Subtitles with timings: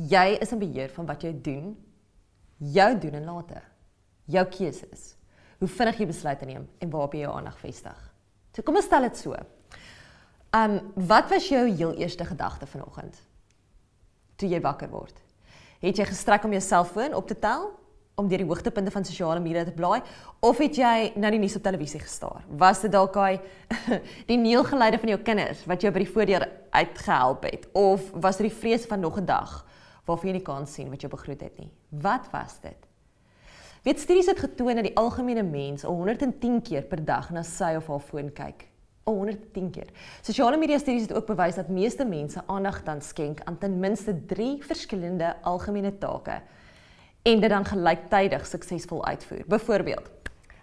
[0.00, 1.74] Jy is in beheer van wat jy doen,
[2.72, 3.60] jou doen en late.
[4.30, 5.14] Jou keuses.
[5.60, 7.98] Hoe vinnig jy besluite neem en waarop jy jou aandag vestig.
[8.56, 9.36] So kom ons stel dit so.
[10.56, 10.78] Um
[11.10, 13.18] wat was jou heel eerste gedagte vanoggend?
[14.40, 15.18] Toe jy wakker word.
[15.84, 17.68] Het jy gestrek om jou selfoon op te tel
[18.16, 20.00] om deur die hoogtepunte van sosiale media te blaai
[20.44, 22.40] of het jy na die nuus op televisie gestaar?
[22.48, 23.40] Was dit dalk daai
[24.30, 28.48] die neelgeleide van jou kinders wat jou by die voordeur uitgehelp het of was dit
[28.48, 29.60] die vrees van nog 'n dag
[30.10, 31.70] waarvan jy nie kan sien wat jou begroet het nie?
[32.02, 32.88] Wat was dit?
[33.86, 37.88] Weet studies het getoon dat die algemene mens 110 keer per dag na sy of
[37.88, 38.66] haar foon kyk.
[39.08, 39.88] 110 keer.
[40.22, 44.14] Sosiale media studies het ook bewys dat meeste mense aandag dan skenk aan ten minste
[44.26, 46.42] 3 verskillende algemene take
[47.22, 49.44] en dit dan gelyktydig suksesvol uitvoer.
[49.46, 50.10] Byvoorbeeld,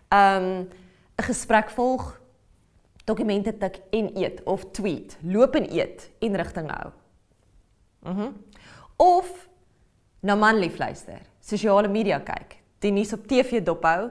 [0.08, 0.70] ehm um,
[1.18, 2.22] 'n gesprek volg,
[3.06, 6.92] dokumente tik en eet of tweet, loop en eet en rigting hou.
[8.04, 8.22] Mhm.
[8.22, 8.46] Mm
[8.98, 9.48] of
[10.22, 14.10] na manlief luister, sosiale media kyk, die nuus op TV dophou,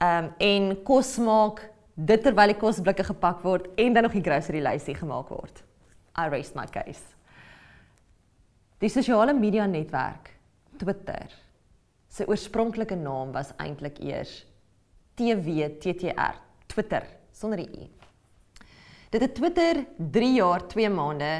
[0.00, 1.62] ehm um, en kos maak
[1.96, 5.62] dit terwyl die kosblikke gepak word en dan nog die grocery lysie gemaak word.
[6.16, 7.04] I rest my case.
[8.80, 10.34] Die sosiale media netwerk
[10.76, 11.32] Twitter
[12.16, 14.38] sy oorspronklike naam was eintlik eers
[15.16, 16.36] TWTTR,
[16.68, 17.88] Twitter sonder die i.
[19.12, 21.32] Dit het Twitter 3 jaar, 2 maande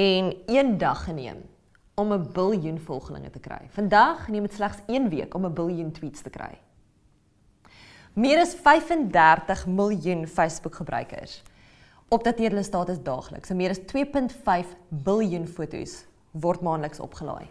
[0.00, 1.42] en 1 dag geneem
[1.94, 3.68] om 'n biljoen volgelinge te kry.
[3.70, 6.58] Vandag neem dit slegs 1 week om 'n biljoen tweets te kry.
[8.12, 11.42] Meer as 35 miljoen Facebook gebruikers
[12.08, 13.50] opdateer hulle status daagliks.
[13.50, 17.48] En meer as 2.5 biljoen foto's word maandeliks opgelaai.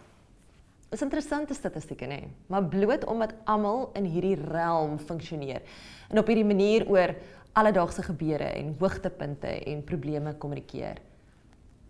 [0.92, 5.64] Dis interessante statistieke nê, maar bloot omdat almal in hierdie realm funksioneer
[6.10, 7.14] en op hierdie manier oor
[7.58, 11.00] alledaagse gebeure en hoogtepunte en probleme kommunikeer.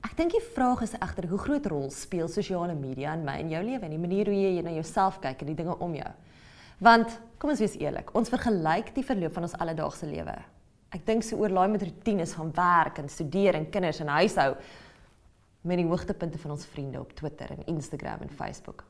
[0.05, 3.53] Ek dink die vraag is egter hoe groot rol speel sosiale media in my en
[3.55, 6.11] jou lewe en die manier hoe jy na jouself kyk en die dinge om jou.
[6.85, 10.35] Want kom ons wees eerlik, ons vergelyk die verloop van ons alledaagse lewe.
[10.95, 14.51] Ek dink so oorlaai met rotines van werk en studeer en kinders en huishou
[15.65, 18.85] met die hoogtepunte van ons vriende op Twitter en Instagram en Facebook.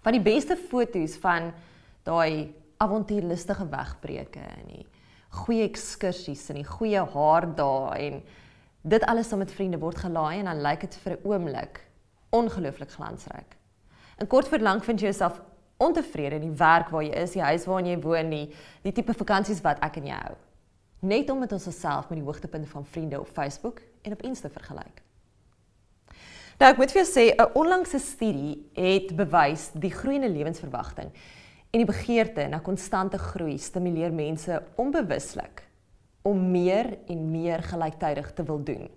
[0.00, 1.52] Van die beste foto's van
[2.08, 4.86] daai avontuurlustige wegbreuke en die
[5.44, 8.22] goeie ekskursies en die goeie haardae en
[8.82, 11.80] dit alles saam met vriende word gelaai en dan lyk dit vir 'n oomblik
[12.30, 13.56] ongelooflik glansryk.
[14.16, 15.40] En kort voor lank vind jy jouself
[15.76, 19.14] ontevrede in die werk waar jy is, die huis waarin jy woon, die die tipe
[19.14, 20.34] vakansies wat ek en jy hou.
[21.00, 24.48] Net om met ons osself met die hoogtepunte van vriende op Facebook en op Insta
[24.48, 25.02] vergelyk.
[26.60, 31.10] Nou ek moet vir jou sê 'n onlangse studie het bewys die groeiende lewensverwagting
[31.70, 35.69] en die begeerte na konstante groei stimuleer mense onbewuslik
[36.22, 38.88] om meer en meer gelyktydig te wil doen.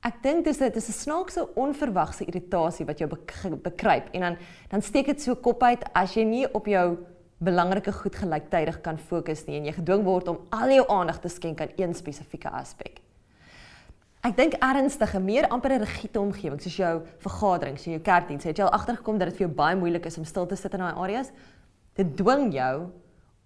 [0.00, 3.08] Ek dink dis dit is 'n snaakse onverwagse irritasie wat jou
[3.56, 4.36] bekruip en dan
[4.70, 6.98] dan steek dit so kop uit as jy nie op jou
[7.38, 11.28] belangrike goed gelyktydig kan fokus nie en jy gedwing word om al jou aandag te
[11.28, 13.00] skenk aan een spesifieke aspek.
[14.20, 18.64] Ek dink ernstige, meer amper 'n rigiede omgewing soos jou vergaderings, jou kerkdiens, het jy
[18.64, 20.94] al agtergekom dat dit vir jou baie moeilik is om stil te sit in daai
[20.94, 21.30] areas?
[21.94, 22.90] Dit dwing jou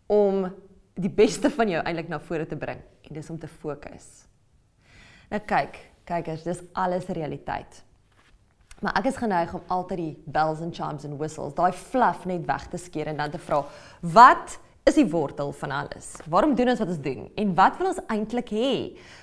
[0.06, 0.53] om
[0.94, 4.25] die beste van jou eintlik na vore te bring en dis om te fokus.
[5.31, 7.81] Nou kyk, kykers, dis alles realiteit.
[8.84, 12.44] Maar ek is geneig om altyd die bells and chimes and whistles, daai fluff net
[12.47, 13.62] weg te skeer en dan te vra,
[14.15, 16.10] wat is die wortel van alles?
[16.28, 17.25] Waarom doen ons wat ons doen?
[17.41, 18.75] En wat wil ons eintlik hê?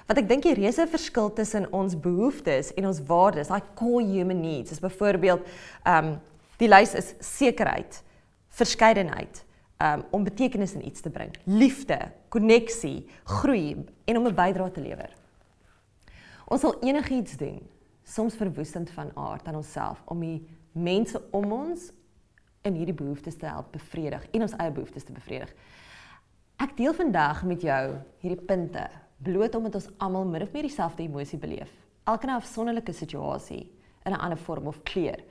[0.09, 4.41] Wat ek dink die reuse verskil tussen ons behoeftes en ons waardes, daai core human
[4.41, 5.45] needs, is byvoorbeeld
[5.85, 6.19] ehm um,
[6.61, 7.95] die lys is sekerheid,
[8.53, 9.39] verskeidenheid,
[9.81, 11.97] um, om betekenis in iets te bring, liefde,
[12.29, 15.09] koneksie, groei en om 'n bydrae te lewer.
[16.45, 17.61] Ons sal enigiets doen,
[18.03, 21.91] soms verwoestend van aard aan onsself om die mense om ons
[22.61, 25.53] in hierdie behoeftes te help bevredig en ons eie behoeftes te bevredig.
[26.57, 31.03] Ek deel vandag met jou hierdie punte bloot omdat ons almal min of meer dieselfde
[31.03, 31.71] emosie beleef.
[32.03, 33.71] Elke na 'n afsonderlike situasie
[34.05, 35.23] in 'n ander vorm of kleur,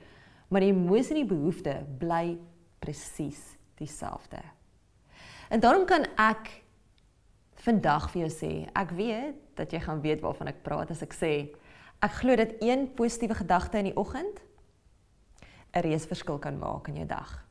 [0.47, 2.37] maar die emosie en die behoefte bly
[2.79, 4.41] presies dieselfde.
[5.51, 6.61] En daarom kan ek
[7.65, 11.13] vandag vir jou sê, ek weet dat jy gaan weet waarvan ek praat as ek
[11.13, 11.33] sê
[12.01, 14.41] ek glo dat een positiewe gedagte in die oggend
[15.73, 17.45] 'n reus verskil kan maak in jou dag.